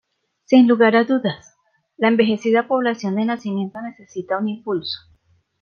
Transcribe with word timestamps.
Sin 0.45 0.67
lugar 0.67 0.95
a 0.95 1.03
dudas, 1.03 1.55
la 1.95 2.07
envejecida 2.07 2.67
población 2.67 3.17
de 3.17 3.25
Nacimiento 3.25 3.79
necesita 3.83 4.39
un 4.39 4.47
impulso. 4.49 4.97